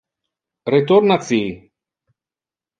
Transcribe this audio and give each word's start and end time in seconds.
Retorna 0.75 1.19
ci. 1.27 1.43